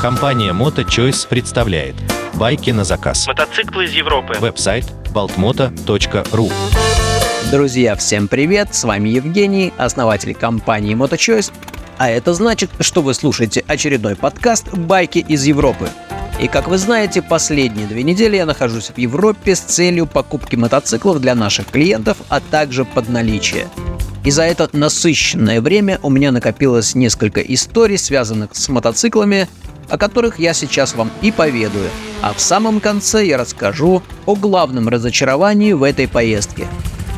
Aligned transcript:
Компания 0.00 0.52
MotoChoice 0.52 1.26
представляет 1.28 1.96
байки 2.34 2.70
на 2.70 2.84
заказ. 2.84 3.26
Мотоциклы 3.26 3.86
из 3.86 3.92
Европы. 3.92 4.34
Веб-сайт 4.38 4.84
baltmoto.ru 5.12 6.52
Друзья, 7.50 7.96
всем 7.96 8.28
привет! 8.28 8.74
С 8.74 8.84
вами 8.84 9.08
Евгений, 9.08 9.72
основатель 9.76 10.34
компании 10.34 10.94
MotoChoice, 10.94 11.52
а 11.98 12.10
это 12.10 12.32
значит, 12.32 12.70
что 12.78 13.02
вы 13.02 13.14
слушаете 13.14 13.64
очередной 13.66 14.14
подкаст 14.14 14.72
«Байки 14.72 15.18
из 15.18 15.44
Европы». 15.44 15.88
И 16.40 16.46
как 16.46 16.68
вы 16.68 16.78
знаете, 16.78 17.22
последние 17.22 17.88
две 17.88 18.04
недели 18.04 18.36
я 18.36 18.46
нахожусь 18.46 18.90
в 18.90 18.98
Европе 18.98 19.56
с 19.56 19.60
целью 19.60 20.06
покупки 20.06 20.54
мотоциклов 20.54 21.20
для 21.20 21.34
наших 21.34 21.66
клиентов, 21.66 22.18
а 22.28 22.38
также 22.38 22.84
под 22.84 23.08
наличие. 23.08 23.66
И 24.24 24.30
за 24.30 24.44
это 24.44 24.68
насыщенное 24.72 25.60
время 25.60 25.98
у 26.02 26.10
меня 26.10 26.30
накопилось 26.30 26.94
несколько 26.94 27.40
историй, 27.40 27.98
связанных 27.98 28.50
с 28.52 28.68
мотоциклами, 28.68 29.48
о 29.88 29.98
которых 29.98 30.38
я 30.38 30.54
сейчас 30.54 30.94
вам 30.94 31.10
и 31.22 31.32
поведаю. 31.32 31.90
А 32.22 32.32
в 32.32 32.40
самом 32.40 32.78
конце 32.80 33.26
я 33.26 33.36
расскажу 33.36 34.02
о 34.26 34.36
главном 34.36 34.88
разочаровании 34.88 35.72
в 35.72 35.82
этой 35.82 36.06
поездке. 36.06 36.68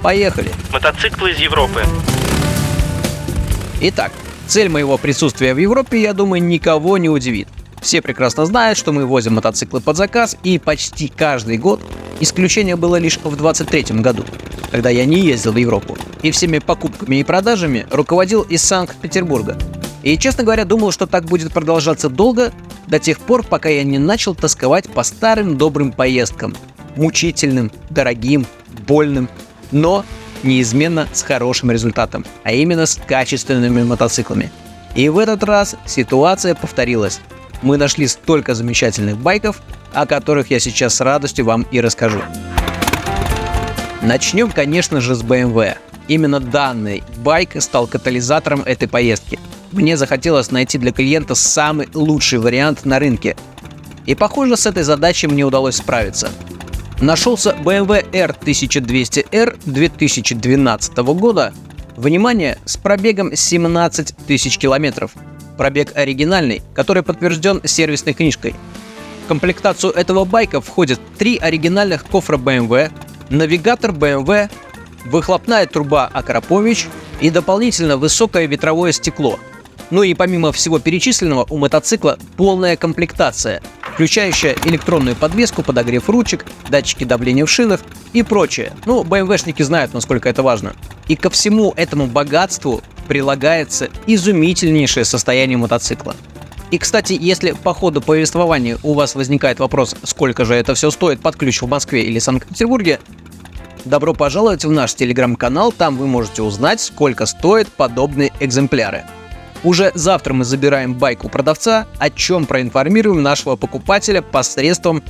Поехали! 0.03 0.51
Мотоциклы 0.73 1.33
из 1.33 1.39
Европы. 1.39 1.83
Итак, 3.83 4.13
цель 4.47 4.71
моего 4.71 4.97
присутствия 4.97 5.53
в 5.53 5.59
Европе, 5.59 6.01
я 6.01 6.15
думаю, 6.15 6.43
никого 6.43 6.97
не 6.97 7.11
удивит. 7.11 7.49
Все 7.83 8.01
прекрасно 8.01 8.47
знают, 8.47 8.79
что 8.79 8.93
мы 8.93 9.05
возим 9.05 9.35
мотоциклы 9.35 9.81
под 9.81 9.99
заказ, 9.99 10.39
и 10.43 10.59
почти 10.59 11.09
каждый 11.09 11.59
год 11.59 11.83
исключение 12.21 12.77
было 12.77 12.97
лишь 12.97 13.19
в 13.19 13.37
23 13.37 14.01
году, 14.01 14.25
когда 14.75 14.91
я 14.91 15.05
не 15.05 15.21
ездил 15.21 15.53
в 15.53 15.57
Европу, 15.57 15.97
и 16.23 16.33
всеми 16.33 16.59
покупками 16.59 17.21
и 17.21 17.23
продажами 17.23 17.87
руководил 17.93 18.43
из 18.43 18.65
Санкт-Петербурга. 18.65 19.57
И, 20.03 20.19
честно 20.19 20.43
говоря, 20.43 20.65
думал, 20.65 20.91
что 20.91 21.07
так 21.07 21.27
будет 21.27 21.53
продолжаться 21.53 22.09
долго, 22.09 22.53
до 22.89 22.99
тех 22.99 23.21
пор, 23.21 23.45
пока 23.45 23.69
я 23.69 23.85
не 23.85 23.99
начал 23.99 24.35
тосковать 24.35 24.91
по 24.91 25.05
старым 25.05 25.57
добрым 25.57 25.93
поездкам. 25.93 26.57
Мучительным, 26.97 27.71
дорогим, 27.89 28.49
больным, 28.89 29.29
но 29.71 30.05
неизменно 30.43 31.07
с 31.13 31.23
хорошим 31.23 31.71
результатом, 31.71 32.27
а 32.43 32.51
именно 32.51 32.87
с 32.87 32.97
качественными 32.97 33.85
мотоциклами. 33.85 34.51
И 34.97 35.09
в 35.09 35.19
этот 35.19 35.45
раз 35.45 35.77
ситуация 35.87 36.57
повторилась. 36.57 37.21
Мы 37.63 37.77
нашли 37.77 38.09
столько 38.09 38.55
замечательных 38.57 39.19
байков, 39.19 39.63
о 39.93 40.05
которых 40.05 40.51
я 40.51 40.59
сейчас 40.59 40.97
с 40.97 41.01
радостью 41.01 41.45
вам 41.45 41.65
и 41.71 41.81
расскажу. 41.81 42.23
Начнем, 44.05 44.51
конечно 44.51 45.01
же, 45.01 45.15
с 45.15 45.23
BMW. 45.23 45.79
Именно 46.09 46.39
данный 46.39 47.03
байк 47.25 47.61
стал 47.63 47.87
катализатором 47.87 48.61
этой 48.61 48.87
поездки. 48.87 49.39
Мне 49.73 49.97
захотелось 49.97 50.51
найти 50.51 50.77
для 50.77 50.93
клиента 50.93 51.35
самый 51.35 51.89
лучший 51.95 52.39
вариант 52.39 52.85
на 52.85 52.99
рынке. 52.99 53.35
И 54.05 54.15
похоже, 54.15 54.59
с 54.59 54.67
этой 54.67 54.83
задачей 54.83 55.27
мне 55.27 55.43
удалось 55.43 55.77
справиться. 55.77 56.31
Нашелся 57.01 57.57
BMW 57.59 58.07
R1200R 58.13 59.59
2012 59.65 60.97
года. 60.99 61.55
Внимание, 61.97 62.59
с 62.67 62.77
пробегом 62.77 63.35
17 63.35 64.15
тысяч 64.27 64.59
километров. 64.59 65.13
Пробег 65.57 65.93
оригинальный, 65.97 66.61
который 66.75 67.03
подтвержден 67.03 67.63
сервисной 67.65 68.13
книжкой. 68.13 68.55
В 69.25 69.29
комплектацию 69.29 69.95
этого 69.95 70.27
байка 70.27 70.61
входят 70.61 71.01
три 71.17 71.39
оригинальных 71.39 72.05
кофра 72.05 72.37
BMW, 72.37 72.93
навигатор 73.31 73.91
BMW, 73.91 74.51
выхлопная 75.07 75.67
труба 75.67 76.11
Акрапович 76.13 76.89
и 77.21 77.31
дополнительно 77.31 77.97
высокое 77.97 78.47
ветровое 78.47 78.93
стекло. 78.93 79.39
Ну 79.91 80.03
и 80.03 80.15
помимо 80.15 80.51
всего 80.53 80.79
перечисленного, 80.79 81.47
у 81.51 81.59
мотоцикла 81.59 82.19
полная 82.37 82.77
комплектация, 82.77 83.63
включающая 83.95 84.57
электронную 84.65 85.15
подвеску, 85.15 85.63
подогрев 85.63 86.09
ручек, 86.09 86.47
датчики 86.69 87.05
давления 87.05 87.45
в 87.45 87.51
шинах 87.51 87.81
и 88.13 88.23
прочее. 88.23 88.73
Ну, 88.87 89.05
БМВшники 89.05 89.63
знают, 89.63 89.93
насколько 89.93 90.29
это 90.29 90.43
важно. 90.43 90.75
И 91.07 91.17
ко 91.17 91.31
всему 91.31 91.73
этому 91.77 92.07
богатству 92.07 92.83
прилагается 93.07 93.89
изумительнейшее 94.07 95.05
состояние 95.05 95.59
мотоцикла. 95.59 96.17
И, 96.75 96.79
кстати, 96.79 97.17
если 97.19 97.53
по 97.53 97.73
ходу 97.73 98.01
повествования 98.01 98.79
у 98.83 98.95
вас 98.95 99.15
возникает 99.15 99.61
вопрос, 99.61 99.95
сколько 100.03 100.45
же 100.45 100.57
это 100.57 100.75
все 100.75 100.91
стоит 100.91 101.21
под 101.21 101.37
ключ 101.37 101.63
в 101.63 101.69
Москве 101.69 102.03
или 102.03 102.19
Санкт-Петербурге, 102.19 102.99
добро 103.85 104.13
пожаловать 104.13 104.65
в 104.65 104.73
наш 104.73 104.93
телеграм-канал, 104.97 105.71
там 105.71 105.97
вы 105.97 106.09
можете 106.09 106.43
узнать, 106.43 106.81
сколько 106.81 107.27
стоят 107.27 107.69
подобные 107.69 108.33
экземпляры. 108.41 109.05
Уже 109.63 109.93
завтра 109.95 110.35
мы 110.35 110.45
забираем 110.45 110.95
байк 110.95 111.25
у 111.25 111.29
продавца, 111.29 111.87
о 111.99 112.11
чем 112.11 112.45
проинформируем 112.45 113.23
нашего 113.23 113.55
покупателя 113.55 114.21
посредством 114.21 115.01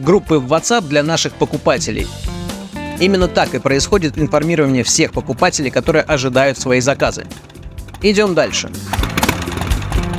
группы 0.00 0.40
в 0.40 0.52
WhatsApp 0.52 0.88
для 0.88 1.04
наших 1.04 1.34
покупателей. 1.34 2.08
Именно 2.98 3.28
так 3.28 3.54
и 3.54 3.60
происходит 3.60 4.18
информирование 4.18 4.82
всех 4.82 5.12
покупателей, 5.12 5.70
которые 5.70 6.02
ожидают 6.02 6.58
свои 6.58 6.80
заказы. 6.80 7.28
Идем 8.02 8.34
дальше. 8.34 8.72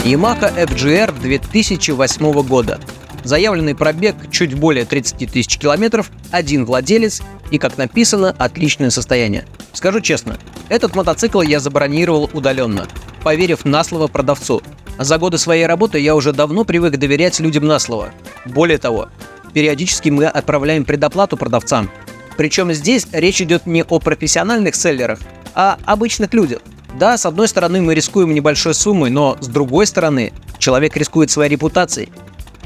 Yamaha 0.03 0.53
FGR 0.65 1.17
2008 1.17 2.41
года. 2.43 2.77
Заявленный 3.23 3.73
пробег 3.73 4.17
чуть 4.31 4.53
более 4.53 4.83
30 4.83 5.31
тысяч 5.31 5.57
километров, 5.57 6.11
один 6.29 6.65
владелец 6.65 7.21
и, 7.51 7.57
как 7.57 7.77
написано, 7.77 8.35
отличное 8.37 8.89
состояние. 8.89 9.45
Скажу 9.71 10.01
честно, 10.01 10.37
этот 10.67 10.93
мотоцикл 10.93 11.41
я 11.41 11.61
забронировал 11.61 12.29
удаленно, 12.33 12.85
поверив 13.23 13.63
на 13.63 13.81
слово 13.85 14.07
продавцу. 14.07 14.61
За 14.99 15.17
годы 15.17 15.37
своей 15.37 15.65
работы 15.65 15.99
я 15.99 16.15
уже 16.15 16.33
давно 16.33 16.65
привык 16.65 16.97
доверять 16.97 17.39
людям 17.39 17.65
на 17.65 17.79
слово. 17.79 18.09
Более 18.45 18.79
того, 18.79 19.07
периодически 19.53 20.09
мы 20.09 20.25
отправляем 20.25 20.83
предоплату 20.83 21.37
продавцам. 21.37 21.89
Причем 22.35 22.73
здесь 22.73 23.07
речь 23.13 23.41
идет 23.41 23.65
не 23.65 23.85
о 23.85 23.99
профессиональных 23.99 24.75
селлерах, 24.75 25.19
а 25.55 25.77
обычных 25.85 26.33
людях. 26.33 26.59
Да, 26.93 27.17
с 27.17 27.25
одной 27.25 27.47
стороны 27.47 27.81
мы 27.81 27.95
рискуем 27.95 28.33
небольшой 28.33 28.73
суммой, 28.73 29.09
но 29.09 29.37
с 29.39 29.47
другой 29.47 29.87
стороны 29.87 30.31
человек 30.59 30.95
рискует 30.95 31.31
своей 31.31 31.49
репутацией. 31.49 32.11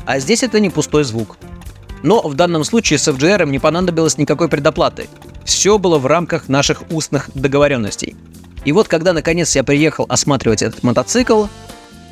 А 0.05 0.19
здесь 0.19 0.43
это 0.43 0.59
не 0.59 0.69
пустой 0.69 1.03
звук. 1.03 1.37
Но 2.03 2.21
в 2.21 2.33
данном 2.35 2.63
случае 2.63 2.99
с 2.99 3.07
FGR 3.07 3.49
не 3.49 3.59
понадобилось 3.59 4.17
никакой 4.17 4.49
предоплаты. 4.49 5.07
Все 5.43 5.77
было 5.77 5.97
в 5.97 6.05
рамках 6.05 6.49
наших 6.49 6.83
устных 6.91 7.29
договоренностей. 7.33 8.15
И 8.65 8.71
вот 8.73 8.87
когда 8.87 9.13
наконец 9.13 9.55
я 9.55 9.63
приехал 9.63 10.05
осматривать 10.09 10.61
этот 10.61 10.83
мотоцикл, 10.83 11.45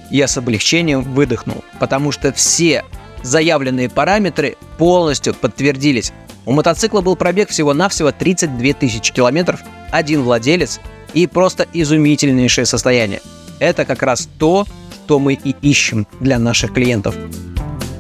я 0.09 0.28
с 0.28 0.38
облегчением 0.38 1.02
выдохнул, 1.02 1.64
потому 1.80 2.12
что 2.12 2.31
все 2.31 2.86
заявленные 3.24 3.90
параметры 3.90 4.56
полностью 4.78 5.34
подтвердились. 5.34 6.14
У 6.46 6.54
мотоцикла 6.54 7.02
был 7.02 7.16
пробег 7.16 7.50
всего-навсего 7.50 8.12
32 8.12 8.74
тысячи 8.74 9.12
километров, 9.12 9.62
один 9.92 10.22
владелец 10.22 10.80
и 11.16 11.26
просто 11.26 11.68
изумительнейшее 11.74 12.66
состояние. 12.68 13.22
Это 13.59 13.86
как 13.86 14.03
раз 14.03 14.30
то, 14.38 14.68
что 15.06 15.20
мы 15.20 15.34
и 15.34 15.56
ищем 15.62 16.08
для 16.20 16.40
наших 16.40 16.74
клиентов. 16.74 17.16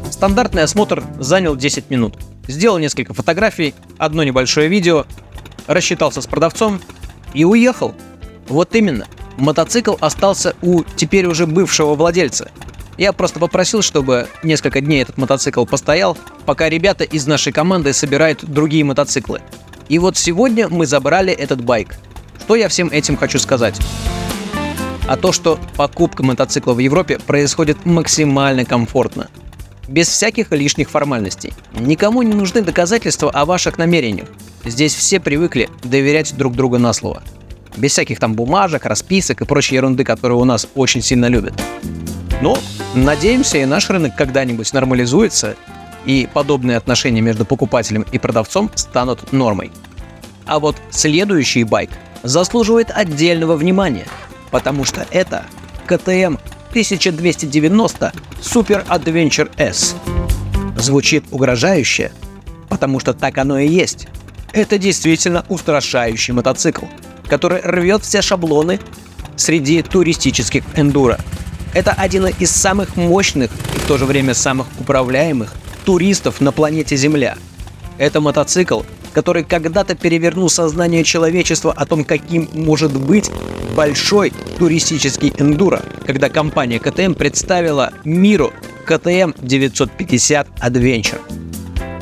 Стандартный 0.09 0.63
осмотр 0.63 1.03
занял 1.19 1.55
10 1.55 1.91
минут. 1.91 2.15
Сделал 2.47 2.79
несколько 2.79 3.13
фотографий, 3.13 3.75
одно 3.99 4.23
небольшое 4.23 4.67
видео, 4.67 5.05
рассчитался 5.67 6.21
с 6.21 6.25
продавцом 6.25 6.81
и 7.35 7.45
уехал. 7.45 7.93
Вот 8.47 8.73
именно. 8.73 9.05
Мотоцикл 9.37 9.97
остался 9.99 10.55
у 10.63 10.81
теперь 10.95 11.27
уже 11.27 11.45
бывшего 11.45 11.93
владельца. 11.93 12.49
Я 12.97 13.13
просто 13.13 13.39
попросил, 13.39 13.83
чтобы 13.83 14.27
несколько 14.41 14.81
дней 14.81 15.03
этот 15.03 15.17
мотоцикл 15.17 15.65
постоял, 15.65 16.17
пока 16.47 16.69
ребята 16.69 17.03
из 17.03 17.27
нашей 17.27 17.53
команды 17.53 17.93
собирают 17.93 18.43
другие 18.43 18.83
мотоциклы. 18.83 19.41
И 19.89 19.99
вот 19.99 20.17
сегодня 20.17 20.69
мы 20.69 20.87
забрали 20.87 21.31
этот 21.31 21.63
байк. 21.63 21.97
Что 22.45 22.55
я 22.55 22.69
всем 22.69 22.89
этим 22.89 23.17
хочу 23.17 23.39
сказать? 23.39 23.79
А 25.07 25.17
то, 25.17 25.31
что 25.31 25.59
покупка 25.75 26.23
мотоцикла 26.23 26.73
в 26.73 26.79
Европе 26.79 27.19
происходит 27.19 27.85
максимально 27.85 28.65
комфортно– 28.65 29.29
без 29.87 30.07
всяких 30.07 30.51
лишних 30.51 30.89
формальностей. 30.89 31.53
Никому 31.73 32.21
не 32.21 32.33
нужны 32.33 32.61
доказательства 32.61 33.29
о 33.29 33.45
ваших 33.45 33.77
намерениях. 33.77 34.27
Здесь 34.63 34.95
все 34.95 35.19
привыкли 35.19 35.69
доверять 35.83 36.35
друг 36.35 36.55
другу 36.55 36.79
на 36.79 36.93
слово. 36.93 37.21
Без 37.77 37.91
всяких 37.91 38.19
там 38.19 38.33
бумажек, 38.33 38.85
расписок 38.85 39.41
и 39.41 39.45
прочей 39.45 39.75
ерунды, 39.75 40.03
которую 40.03 40.39
у 40.39 40.45
нас 40.45 40.67
очень 40.75 41.01
сильно 41.01 41.27
любят. 41.27 41.53
Но 42.41 42.57
надеемся, 42.93 43.57
и 43.57 43.65
наш 43.65 43.89
рынок 43.89 44.15
когда-нибудь 44.15 44.71
нормализуется, 44.73 45.55
и 46.05 46.27
подобные 46.31 46.77
отношения 46.77 47.21
между 47.21 47.45
покупателем 47.45 48.05
и 48.11 48.17
продавцом 48.17 48.71
станут 48.75 49.33
нормой. 49.33 49.71
А 50.45 50.59
вот 50.59 50.77
следующий 50.91 51.63
байк 51.63 51.89
заслуживает 52.25 52.91
отдельного 52.91 53.55
внимания, 53.55 54.05
потому 54.51 54.83
что 54.83 55.05
это 55.11 55.45
КТМ 55.85 56.37
1290 56.69 58.13
Super 58.41 58.85
Adventure 58.87 59.49
S. 59.57 59.95
Звучит 60.77 61.23
угрожающе, 61.31 62.11
потому 62.67 62.99
что 62.99 63.13
так 63.13 63.37
оно 63.37 63.59
и 63.59 63.67
есть. 63.67 64.07
Это 64.51 64.77
действительно 64.77 65.45
устрашающий 65.47 66.33
мотоцикл, 66.33 66.85
который 67.27 67.61
рвет 67.61 68.03
все 68.03 68.21
шаблоны 68.21 68.79
среди 69.35 69.81
туристических 69.81 70.63
эндуро. 70.75 71.19
Это 71.73 71.91
один 71.91 72.27
из 72.27 72.51
самых 72.51 72.95
мощных 72.95 73.51
и 73.75 73.79
в 73.79 73.87
то 73.87 73.97
же 73.97 74.05
время 74.05 74.33
самых 74.33 74.67
управляемых 74.79 75.53
туристов 75.83 76.41
на 76.41 76.51
планете 76.51 76.95
Земля. 76.95 77.37
Это 77.97 78.21
мотоцикл, 78.21 78.81
который 79.15 79.45
когда-то 79.45 79.95
перевернул 79.95 80.49
сознание 80.49 81.05
человечества 81.05 81.71
о 81.71 81.85
том, 81.85 82.03
каким 82.03 82.49
может 82.53 82.91
быть 82.91 83.31
большой 83.73 84.33
туристический 84.59 85.33
эндуро, 85.37 85.81
когда 86.05 86.27
компания 86.29 86.79
КТМ 86.79 87.13
представила 87.13 87.93
миру 88.03 88.51
КТМ 88.85 89.31
950 89.41 90.47
Adventure. 90.59 91.21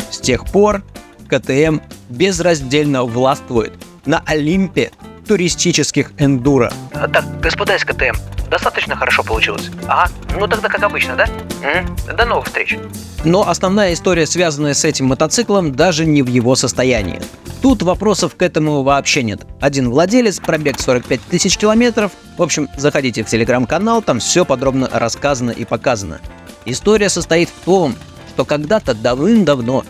С 0.10 0.18
тех 0.18 0.46
пор 0.46 0.84
КТМ 1.30 1.82
безраздельно 2.10 3.04
властвует 3.04 3.74
на 4.08 4.24
Олимпе 4.26 4.92
туристических 5.28 6.14
эндуро. 6.18 6.74
Так, 6.92 7.26
господа 7.42 7.76
из 7.76 7.86
КТМ, 7.86 8.16
достаточно 8.54 8.96
хорошо 8.96 9.24
получилось. 9.24 9.72
Ага, 9.88 10.12
ну 10.40 10.48
тогда 10.48 10.70
как 10.70 10.84
обычно, 10.84 11.16
да? 11.16 11.26
М? 11.64 11.96
До 12.16 12.24
новых 12.24 12.46
встреч. 12.46 12.78
Но 13.24 13.50
основная 13.50 13.94
история, 13.94 14.28
связанная 14.28 14.76
с 14.76 14.86
этим 14.86 15.08
мотоциклом, 15.08 15.74
даже 15.74 16.06
не 16.06 16.22
в 16.22 16.28
его 16.28 16.56
состоянии. 16.56 17.20
Тут 17.64 17.82
вопросов 17.82 18.36
к 18.36 18.42
этому 18.44 18.84
вообще 18.84 19.24
нет. 19.24 19.42
Один 19.60 19.90
владелец, 19.90 20.40
пробег 20.40 20.80
45 20.80 21.22
тысяч 21.22 21.58
километров. 21.58 22.12
В 22.38 22.44
общем, 22.44 22.70
заходите 22.78 23.24
в 23.24 23.28
телеграм-канал, 23.28 24.04
там 24.04 24.20
все 24.20 24.46
подробно 24.46 24.88
рассказано 24.92 25.50
и 25.50 25.66
показано. 25.66 26.20
История 26.66 27.10
состоит 27.10 27.50
в 27.50 27.66
том, 27.66 27.96
что 28.36 28.46
когда-то 28.46 28.94
давным-давно 28.94 29.84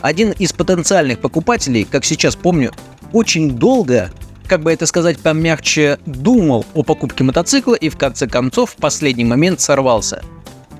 один 0.00 0.32
из 0.32 0.52
потенциальных 0.52 1.20
покупателей, 1.20 1.84
как 1.84 2.04
сейчас 2.04 2.34
помню, 2.34 2.72
очень 3.12 3.52
долго, 3.52 4.10
как 4.50 4.62
бы 4.62 4.72
это 4.72 4.84
сказать 4.86 5.20
помягче, 5.20 6.00
думал 6.06 6.66
о 6.74 6.82
покупке 6.82 7.22
мотоцикла 7.22 7.76
и 7.76 7.88
в 7.88 7.96
конце 7.96 8.26
концов 8.26 8.72
в 8.72 8.76
последний 8.76 9.24
момент 9.24 9.60
сорвался. 9.60 10.24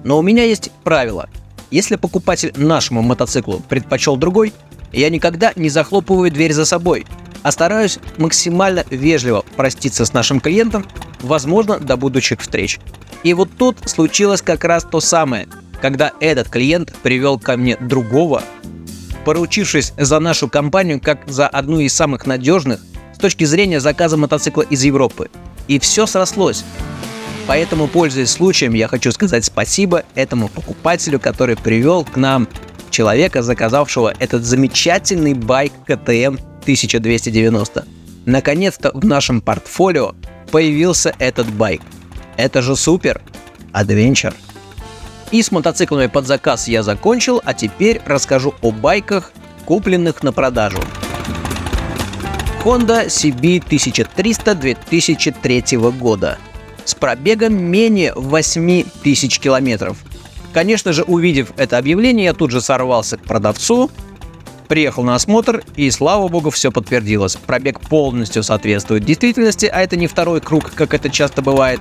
Но 0.02 0.18
у 0.18 0.22
меня 0.22 0.42
есть 0.42 0.72
правило. 0.82 1.28
Если 1.70 1.94
покупатель 1.94 2.52
нашему 2.56 3.00
мотоциклу 3.02 3.62
предпочел 3.68 4.16
другой, 4.16 4.52
я 4.90 5.08
никогда 5.08 5.52
не 5.54 5.68
захлопываю 5.68 6.32
дверь 6.32 6.52
за 6.52 6.64
собой, 6.64 7.06
а 7.44 7.52
стараюсь 7.52 8.00
максимально 8.18 8.84
вежливо 8.90 9.44
проститься 9.54 10.04
с 10.04 10.12
нашим 10.12 10.40
клиентом, 10.40 10.84
возможно, 11.20 11.78
до 11.78 11.96
будущих 11.96 12.40
встреч. 12.40 12.80
И 13.22 13.34
вот 13.34 13.50
тут 13.56 13.76
случилось 13.88 14.42
как 14.42 14.64
раз 14.64 14.82
то 14.82 14.98
самое, 14.98 15.46
когда 15.80 16.10
этот 16.18 16.48
клиент 16.48 16.92
привел 17.04 17.38
ко 17.38 17.56
мне 17.56 17.76
другого, 17.76 18.42
поручившись 19.24 19.92
за 19.96 20.18
нашу 20.18 20.48
компанию 20.48 21.00
как 21.00 21.20
за 21.28 21.46
одну 21.46 21.78
из 21.78 21.94
самых 21.94 22.26
надежных 22.26 22.80
точки 23.20 23.44
зрения 23.44 23.80
заказа 23.80 24.16
мотоцикла 24.16 24.62
из 24.62 24.82
Европы. 24.82 25.30
И 25.68 25.78
все 25.78 26.06
срослось. 26.06 26.64
Поэтому, 27.46 27.88
пользуясь 27.88 28.30
случаем, 28.30 28.74
я 28.74 28.88
хочу 28.88 29.12
сказать 29.12 29.44
спасибо 29.44 30.04
этому 30.14 30.48
покупателю, 30.48 31.18
который 31.18 31.56
привел 31.56 32.04
к 32.04 32.16
нам 32.16 32.48
человека, 32.90 33.42
заказавшего 33.42 34.12
этот 34.18 34.44
замечательный 34.44 35.34
байк 35.34 35.72
КТМ 35.86 36.36
1290. 36.62 37.86
Наконец-то 38.26 38.90
в 38.92 39.04
нашем 39.04 39.40
портфолио 39.40 40.14
появился 40.50 41.14
этот 41.18 41.50
байк. 41.50 41.80
Это 42.36 42.62
же 42.62 42.76
супер! 42.76 43.20
Адвенчер. 43.72 44.34
И 45.30 45.42
с 45.42 45.52
мотоциклами 45.52 46.06
под 46.06 46.26
заказ 46.26 46.66
я 46.66 46.82
закончил, 46.82 47.40
а 47.44 47.54
теперь 47.54 48.00
расскажу 48.04 48.54
о 48.62 48.72
байках, 48.72 49.32
купленных 49.64 50.22
на 50.22 50.32
продажу. 50.32 50.80
Honda 52.64 53.06
CB 53.06 53.62
1300 53.64 54.54
2003 54.54 55.78
года 55.98 56.36
с 56.84 56.94
пробегом 56.94 57.54
менее 57.54 58.12
8 58.14 58.84
тысяч 59.02 59.38
километров. 59.38 59.96
Конечно 60.52 60.92
же, 60.92 61.02
увидев 61.04 61.52
это 61.56 61.78
объявление, 61.78 62.26
я 62.26 62.34
тут 62.34 62.50
же 62.50 62.60
сорвался 62.60 63.16
к 63.16 63.22
продавцу, 63.22 63.90
приехал 64.68 65.04
на 65.04 65.14
осмотр, 65.14 65.62
и 65.76 65.90
слава 65.90 66.28
богу, 66.28 66.50
все 66.50 66.70
подтвердилось. 66.70 67.36
Пробег 67.36 67.80
полностью 67.80 68.42
соответствует 68.42 69.06
действительности, 69.06 69.64
а 69.64 69.80
это 69.80 69.96
не 69.96 70.06
второй 70.06 70.42
круг, 70.42 70.70
как 70.74 70.92
это 70.92 71.08
часто 71.08 71.40
бывает, 71.40 71.80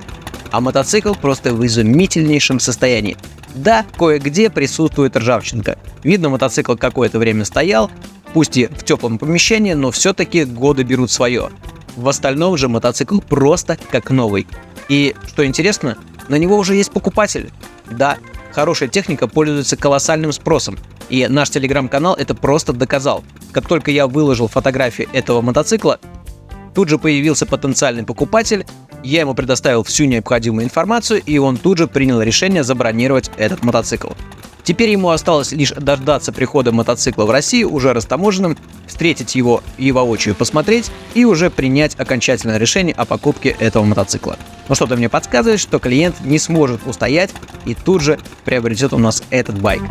а 0.50 0.62
мотоцикл 0.62 1.12
просто 1.14 1.52
в 1.52 1.66
изумительнейшем 1.66 2.58
состоянии. 2.58 3.18
Да, 3.54 3.84
кое-где 3.98 4.48
присутствует 4.48 5.16
ржавчинка. 5.16 5.76
Видно, 6.04 6.30
мотоцикл 6.30 6.76
какое-то 6.76 7.18
время 7.18 7.44
стоял, 7.44 7.90
пусть 8.32 8.56
и 8.56 8.66
в 8.66 8.84
теплом 8.84 9.18
помещении, 9.18 9.72
но 9.72 9.90
все-таки 9.90 10.44
годы 10.44 10.82
берут 10.82 11.10
свое. 11.10 11.50
В 11.96 12.08
остальном 12.08 12.56
же 12.56 12.68
мотоцикл 12.68 13.20
просто 13.20 13.78
как 13.90 14.10
новый. 14.10 14.46
И, 14.88 15.14
что 15.26 15.44
интересно, 15.44 15.96
на 16.28 16.36
него 16.36 16.56
уже 16.56 16.74
есть 16.74 16.92
покупатель. 16.92 17.50
Да, 17.90 18.18
хорошая 18.52 18.88
техника 18.88 19.26
пользуется 19.26 19.76
колоссальным 19.76 20.32
спросом. 20.32 20.78
И 21.08 21.26
наш 21.28 21.50
телеграм-канал 21.50 22.14
это 22.14 22.34
просто 22.34 22.72
доказал. 22.72 23.24
Как 23.52 23.66
только 23.66 23.90
я 23.90 24.06
выложил 24.06 24.46
фотографии 24.46 25.08
этого 25.12 25.40
мотоцикла, 25.40 25.98
тут 26.74 26.88
же 26.88 26.98
появился 26.98 27.46
потенциальный 27.46 28.04
покупатель, 28.04 28.64
я 29.02 29.20
ему 29.20 29.34
предоставил 29.34 29.82
всю 29.82 30.04
необходимую 30.04 30.64
информацию, 30.64 31.22
и 31.24 31.38
он 31.38 31.56
тут 31.56 31.78
же 31.78 31.88
принял 31.88 32.20
решение 32.20 32.62
забронировать 32.62 33.30
этот 33.38 33.64
мотоцикл. 33.64 34.10
Теперь 34.70 34.90
ему 34.90 35.10
осталось 35.10 35.50
лишь 35.50 35.72
дождаться 35.72 36.30
прихода 36.30 36.70
мотоцикла 36.70 37.24
в 37.24 37.30
Россию 37.32 37.72
уже 37.72 37.92
растаможенным, 37.92 38.56
встретить 38.86 39.34
его 39.34 39.64
и 39.78 39.90
воочию 39.90 40.36
посмотреть 40.36 40.92
и 41.14 41.24
уже 41.24 41.50
принять 41.50 41.98
окончательное 41.98 42.56
решение 42.56 42.94
о 42.94 43.04
покупке 43.04 43.48
этого 43.58 43.82
мотоцикла. 43.82 44.36
Но 44.68 44.76
что-то 44.76 44.94
мне 44.94 45.08
подсказывает, 45.08 45.58
что 45.58 45.80
клиент 45.80 46.20
не 46.20 46.38
сможет 46.38 46.86
устоять 46.86 47.30
и 47.64 47.74
тут 47.74 48.00
же 48.00 48.20
приобретет 48.44 48.92
у 48.92 48.98
нас 48.98 49.24
этот 49.30 49.60
байк. 49.60 49.82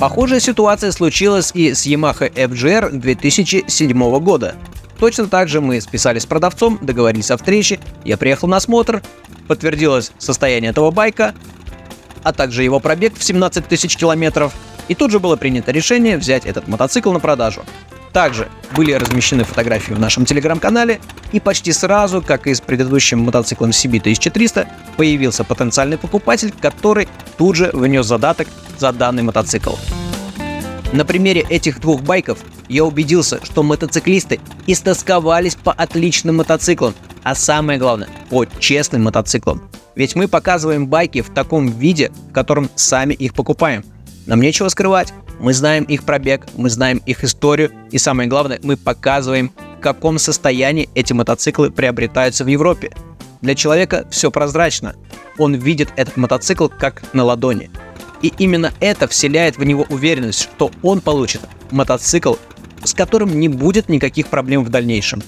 Похожая 0.00 0.40
ситуация 0.40 0.92
случилась 0.92 1.50
и 1.52 1.74
с 1.74 1.86
Yamaha 1.86 2.32
FGR 2.32 2.92
2007 2.92 4.18
года. 4.20 4.54
Точно 4.98 5.26
так 5.26 5.50
же 5.50 5.60
мы 5.60 5.78
списались 5.78 6.22
с 6.22 6.26
продавцом, 6.26 6.78
договорились 6.80 7.30
о 7.30 7.36
встрече, 7.36 7.78
я 8.06 8.16
приехал 8.16 8.48
на 8.48 8.56
осмотр, 8.56 9.02
подтвердилось 9.46 10.12
состояние 10.16 10.70
этого 10.70 10.90
байка, 10.90 11.34
а 12.22 12.32
также 12.32 12.62
его 12.62 12.80
пробег 12.80 13.16
в 13.16 13.24
17 13.24 13.66
тысяч 13.66 13.96
километров, 13.96 14.52
и 14.88 14.94
тут 14.94 15.10
же 15.10 15.20
было 15.20 15.36
принято 15.36 15.72
решение 15.72 16.16
взять 16.16 16.46
этот 16.46 16.68
мотоцикл 16.68 17.12
на 17.12 17.20
продажу. 17.20 17.64
Также 18.12 18.48
были 18.74 18.92
размещены 18.92 19.44
фотографии 19.44 19.92
в 19.92 20.00
нашем 20.00 20.24
телеграм-канале, 20.24 21.00
и 21.32 21.38
почти 21.38 21.72
сразу, 21.72 22.22
как 22.22 22.46
и 22.46 22.54
с 22.54 22.60
предыдущим 22.60 23.20
мотоциклом 23.20 23.70
CB 23.70 24.00
1300, 24.00 24.68
появился 24.96 25.44
потенциальный 25.44 25.96
покупатель, 25.96 26.52
который 26.60 27.08
тут 27.38 27.56
же 27.56 27.70
внес 27.72 28.06
задаток 28.06 28.48
за 28.78 28.92
данный 28.92 29.22
мотоцикл. 29.22 29.74
На 30.92 31.04
примере 31.04 31.46
этих 31.48 31.80
двух 31.80 32.02
байков 32.02 32.40
я 32.68 32.84
убедился, 32.84 33.38
что 33.44 33.62
мотоциклисты 33.62 34.40
истосковались 34.66 35.54
по 35.54 35.72
отличным 35.72 36.38
мотоциклам, 36.38 36.94
а 37.22 37.36
самое 37.36 37.78
главное, 37.78 38.08
по 38.28 38.44
честным 38.58 39.04
мотоциклам. 39.04 39.62
Ведь 39.94 40.16
мы 40.16 40.26
показываем 40.26 40.88
байки 40.88 41.20
в 41.22 41.30
таком 41.30 41.68
виде, 41.68 42.10
в 42.30 42.32
котором 42.32 42.68
сами 42.74 43.14
их 43.14 43.34
покупаем. 43.34 43.84
Нам 44.26 44.40
нечего 44.40 44.68
скрывать. 44.68 45.12
Мы 45.38 45.54
знаем 45.54 45.84
их 45.84 46.02
пробег, 46.02 46.46
мы 46.56 46.68
знаем 46.68 47.00
их 47.06 47.22
историю, 47.24 47.70
и 47.90 47.98
самое 47.98 48.28
главное, 48.28 48.58
мы 48.62 48.76
показываем, 48.76 49.52
в 49.78 49.80
каком 49.80 50.18
состоянии 50.18 50.90
эти 50.94 51.12
мотоциклы 51.12 51.70
приобретаются 51.70 52.44
в 52.44 52.48
Европе. 52.48 52.92
Для 53.40 53.54
человека 53.54 54.06
все 54.10 54.30
прозрачно. 54.30 54.96
Он 55.38 55.54
видит 55.54 55.90
этот 55.96 56.16
мотоцикл 56.16 56.68
как 56.68 57.02
на 57.14 57.24
ладони. 57.24 57.70
И 58.22 58.32
именно 58.38 58.72
это 58.80 59.08
вселяет 59.08 59.56
в 59.56 59.64
него 59.64 59.86
уверенность, 59.88 60.42
что 60.42 60.70
он 60.82 61.00
получит 61.00 61.40
мотоцикл, 61.70 62.34
с 62.84 62.94
которым 62.94 63.38
не 63.38 63.48
будет 63.48 63.88
никаких 63.88 64.28
проблем 64.28 64.64
в 64.64 64.68
дальнейшем. 64.68 65.22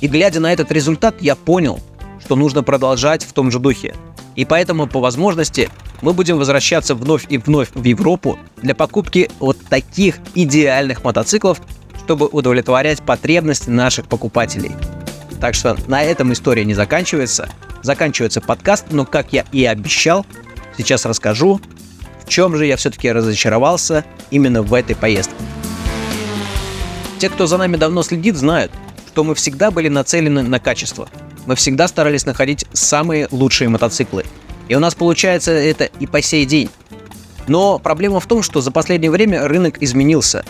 И 0.00 0.06
глядя 0.06 0.40
на 0.40 0.52
этот 0.52 0.70
результат, 0.70 1.16
я 1.20 1.34
понял, 1.34 1.80
что 2.24 2.36
нужно 2.36 2.62
продолжать 2.62 3.24
в 3.24 3.32
том 3.32 3.50
же 3.50 3.58
духе. 3.58 3.94
И 4.36 4.44
поэтому 4.44 4.86
по 4.86 5.00
возможности 5.00 5.68
мы 6.00 6.12
будем 6.12 6.38
возвращаться 6.38 6.94
вновь 6.94 7.26
и 7.28 7.38
вновь 7.38 7.70
в 7.74 7.82
Европу 7.82 8.38
для 8.62 8.74
покупки 8.74 9.30
вот 9.40 9.58
таких 9.68 10.18
идеальных 10.34 11.02
мотоциклов, 11.02 11.60
чтобы 12.04 12.26
удовлетворять 12.26 13.02
потребности 13.02 13.70
наших 13.70 14.06
покупателей. 14.06 14.72
Так 15.40 15.54
что 15.54 15.76
на 15.88 16.02
этом 16.02 16.32
история 16.32 16.64
не 16.64 16.74
заканчивается. 16.74 17.48
Заканчивается 17.82 18.40
подкаст, 18.40 18.86
но 18.90 19.04
как 19.04 19.32
я 19.32 19.44
и 19.52 19.64
обещал, 19.64 20.24
сейчас 20.76 21.04
расскажу, 21.04 21.60
чем 22.28 22.56
же 22.56 22.66
я 22.66 22.76
все-таки 22.76 23.10
разочаровался 23.10 24.04
именно 24.30 24.62
в 24.62 24.72
этой 24.74 24.94
поездке. 24.94 25.34
Те, 27.18 27.28
кто 27.28 27.46
за 27.46 27.56
нами 27.56 27.76
давно 27.76 28.02
следит, 28.02 28.36
знают, 28.36 28.70
что 29.08 29.24
мы 29.24 29.34
всегда 29.34 29.72
были 29.72 29.88
нацелены 29.88 30.42
на 30.42 30.60
качество. 30.60 31.08
Мы 31.46 31.56
всегда 31.56 31.88
старались 31.88 32.26
находить 32.26 32.66
самые 32.72 33.26
лучшие 33.32 33.68
мотоциклы. 33.68 34.24
И 34.68 34.74
у 34.74 34.78
нас 34.78 34.94
получается 34.94 35.50
это 35.50 35.84
и 35.84 36.06
по 36.06 36.22
сей 36.22 36.44
день. 36.44 36.70
Но 37.48 37.78
проблема 37.78 38.20
в 38.20 38.26
том, 38.26 38.42
что 38.42 38.60
за 38.60 38.70
последнее 38.70 39.10
время 39.10 39.48
рынок 39.48 39.82
изменился. 39.82 40.44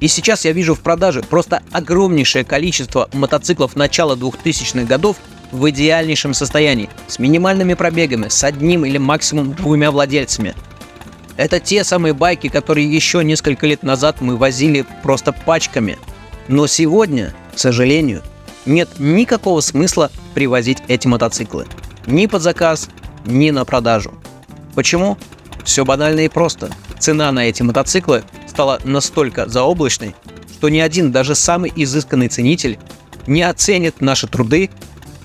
И 0.00 0.08
сейчас 0.08 0.44
я 0.44 0.50
вижу 0.50 0.74
в 0.74 0.80
продаже 0.80 1.22
просто 1.22 1.62
огромнейшее 1.70 2.44
количество 2.44 3.08
мотоциклов 3.12 3.76
начала 3.76 4.16
2000-х 4.16 4.84
годов, 4.86 5.18
в 5.52 5.68
идеальнейшем 5.70 6.34
состоянии, 6.34 6.88
с 7.06 7.18
минимальными 7.18 7.74
пробегами, 7.74 8.28
с 8.28 8.42
одним 8.42 8.84
или 8.84 8.98
максимум 8.98 9.52
двумя 9.52 9.90
владельцами. 9.90 10.54
Это 11.36 11.60
те 11.60 11.84
самые 11.84 12.14
байки, 12.14 12.48
которые 12.48 12.90
еще 12.90 13.24
несколько 13.24 13.66
лет 13.66 13.82
назад 13.82 14.20
мы 14.20 14.36
возили 14.36 14.84
просто 15.02 15.32
пачками. 15.32 15.98
Но 16.48 16.66
сегодня, 16.66 17.34
к 17.54 17.58
сожалению, 17.58 18.22
нет 18.66 18.88
никакого 18.98 19.60
смысла 19.60 20.10
привозить 20.34 20.78
эти 20.88 21.06
мотоциклы. 21.06 21.66
Ни 22.06 22.26
под 22.26 22.42
заказ, 22.42 22.88
ни 23.24 23.50
на 23.50 23.64
продажу. 23.64 24.12
Почему? 24.74 25.16
Все 25.64 25.84
банально 25.84 26.20
и 26.20 26.28
просто. 26.28 26.70
Цена 26.98 27.30
на 27.32 27.48
эти 27.48 27.62
мотоциклы 27.62 28.24
стала 28.46 28.80
настолько 28.84 29.48
заоблачной, 29.48 30.14
что 30.52 30.68
ни 30.68 30.78
один, 30.78 31.10
даже 31.10 31.34
самый 31.34 31.72
изысканный 31.74 32.28
ценитель 32.28 32.78
не 33.26 33.42
оценит 33.42 34.00
наши 34.00 34.26
труды 34.26 34.70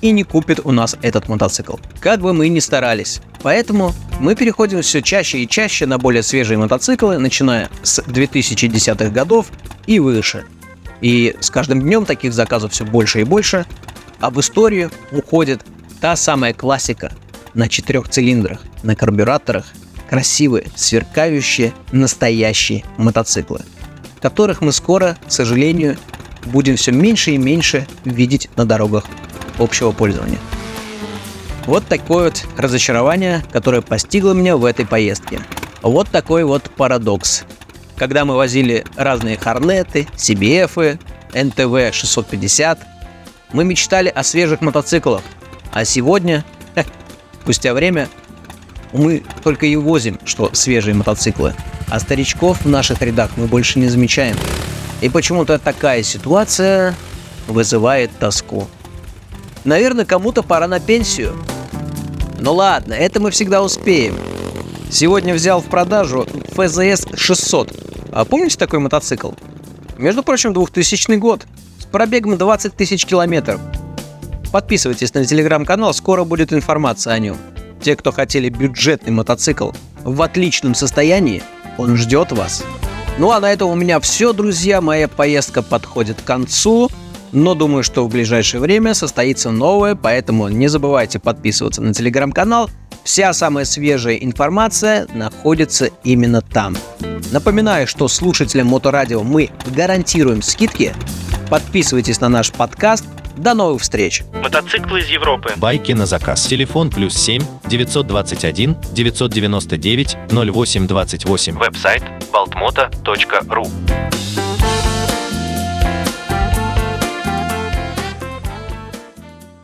и 0.02 0.12
не 0.12 0.24
купит 0.24 0.62
у 0.64 0.72
нас 0.72 0.96
этот 1.02 1.28
мотоцикл. 1.28 1.78
Как 2.00 2.22
бы 2.22 2.34
мы 2.34 2.50
ни 2.50 2.60
старались. 2.60 3.22
Поэтому 3.48 3.94
мы 4.20 4.36
переходим 4.36 4.82
все 4.82 5.02
чаще 5.02 5.38
и 5.38 5.48
чаще 5.48 5.86
на 5.86 5.98
более 5.98 6.22
свежие 6.22 6.58
мотоциклы, 6.58 7.18
начиная 7.18 7.70
с 7.82 8.00
2010-х 8.00 9.10
годов 9.10 9.48
и 9.86 10.00
выше. 10.00 10.44
И 11.00 11.34
с 11.40 11.50
каждым 11.50 11.82
днем 11.82 12.04
таких 12.04 12.34
заказов 12.34 12.74
все 12.74 12.84
больше 12.84 13.22
и 13.22 13.24
больше, 13.24 13.66
а 14.20 14.32
в 14.32 14.40
историю 14.42 14.92
уходит 15.14 15.62
та 16.02 16.18
самая 16.18 16.54
классика 16.54 17.14
на 17.54 17.70
четырех 17.70 18.10
цилиндрах, 18.10 18.66
на 18.84 18.98
карбюраторах, 18.98 19.68
красивые, 20.10 20.66
сверкающие, 20.76 21.72
настоящие 21.94 22.84
мотоциклы, 22.98 23.62
которых 24.22 24.60
мы 24.60 24.74
скоро, 24.74 25.18
к 25.26 25.32
сожалению, 25.32 25.96
будем 26.44 26.76
все 26.76 26.92
меньше 26.92 27.32
и 27.32 27.38
меньше 27.38 27.88
видеть 28.04 28.50
на 28.58 28.66
дорогах 28.66 29.06
общего 29.58 29.94
пользования. 29.94 30.40
Вот 31.68 31.86
такое 31.86 32.26
вот 32.26 32.46
разочарование, 32.56 33.44
которое 33.52 33.82
постигло 33.82 34.32
меня 34.32 34.56
в 34.56 34.64
этой 34.64 34.86
поездке. 34.86 35.42
Вот 35.82 36.08
такой 36.10 36.46
вот 36.46 36.64
парадокс. 36.78 37.44
Когда 37.98 38.24
мы 38.24 38.38
возили 38.38 38.86
разные 38.96 39.38
Хорнеты, 39.38 40.08
CBF, 40.16 40.98
NTV 41.34 41.92
650, 41.92 42.80
мы 43.52 43.66
мечтали 43.66 44.08
о 44.08 44.24
свежих 44.24 44.62
мотоциклах. 44.62 45.22
А 45.74 45.84
сегодня, 45.84 46.46
спустя 47.42 47.74
время, 47.74 48.08
мы 48.94 49.24
только 49.44 49.66
и 49.66 49.76
возим, 49.76 50.20
что 50.24 50.50
свежие 50.54 50.96
мотоциклы. 50.96 51.54
А 51.90 52.00
старичков 52.00 52.62
в 52.62 52.70
наших 52.70 53.02
рядах 53.02 53.32
мы 53.36 53.48
больше 53.48 53.78
не 53.80 53.90
замечаем. 53.90 54.38
И 55.02 55.10
почему-то 55.10 55.60
такая 55.60 56.02
ситуация 56.02 56.96
вызывает 57.48 58.18
тоску. 58.18 58.70
Наверное, 59.66 60.06
кому-то 60.06 60.44
пора 60.44 60.66
на 60.70 60.80
пенсию. 60.80 61.36
Ну 62.40 62.54
ладно, 62.54 62.94
это 62.94 63.20
мы 63.20 63.32
всегда 63.32 63.64
успеем. 63.64 64.16
Сегодня 64.92 65.34
взял 65.34 65.62
в 65.62 65.66
продажу 65.66 66.28
FZS 66.56 67.18
600. 67.18 67.74
А 68.12 68.26
помните 68.26 68.58
такой 68.58 68.80
мотоцикл? 68.80 69.32
Между 69.98 70.24
прочим, 70.24 70.54
2000 70.54 71.16
год. 71.18 71.46
С 71.80 71.86
пробегом 71.86 72.38
20 72.38 72.76
тысяч 72.76 73.06
километров. 73.06 73.60
Подписывайтесь 74.52 75.14
на 75.14 75.26
телеграм-канал, 75.26 75.94
скоро 75.94 76.24
будет 76.24 76.54
информация 76.54 77.14
о 77.14 77.20
нем. 77.20 77.38
Те, 77.82 77.96
кто 77.96 78.12
хотели 78.12 78.50
бюджетный 78.50 79.12
мотоцикл 79.12 79.72
в 80.04 80.22
отличном 80.22 80.74
состоянии, 80.74 81.44
он 81.78 81.98
ждет 81.98 82.32
вас. 82.32 82.64
Ну 83.18 83.32
а 83.32 83.40
на 83.40 83.52
этом 83.52 83.70
у 83.70 83.76
меня 83.76 84.00
все, 84.00 84.32
друзья. 84.32 84.80
Моя 84.80 85.08
поездка 85.08 85.62
подходит 85.62 86.22
к 86.22 86.24
концу. 86.24 86.90
Но 87.32 87.54
думаю, 87.56 87.84
что 87.84 88.06
в 88.06 88.10
ближайшее 88.10 88.62
время 88.62 88.94
состоится 88.94 89.52
новое, 89.52 89.96
поэтому 89.96 90.48
не 90.48 90.68
забывайте 90.68 91.20
подписываться 91.20 91.82
на 91.82 91.94
телеграм-канал. 91.94 92.70
Вся 93.04 93.32
самая 93.34 93.66
свежая 93.66 94.16
информация 94.16 95.08
находится 95.14 95.90
именно 96.04 96.42
там. 96.42 96.76
Напоминаю, 97.32 97.88
что 97.88 98.08
слушателям 98.08 98.68
Моторадио 98.68 99.24
мы 99.24 99.50
гарантируем 99.68 100.42
скидки. 100.42 100.94
Подписывайтесь 101.50 102.20
на 102.20 102.30
наш 102.30 102.52
подкаст. 102.52 103.06
До 103.38 103.54
новых 103.54 103.82
встреч! 103.82 104.24
Мотоциклы 104.42 105.02
из 105.02 105.08
Европы. 105.08 105.54
Байки 105.58 105.92
на 105.92 106.06
заказ. 106.06 106.46
Телефон 106.48 106.90
плюс 106.90 107.14
7 107.16 107.44
921 107.68 108.76
999 108.94 110.18
0828. 110.32 111.58
Веб-сайт 111.58 112.04
baltmoto.ru 112.34 113.68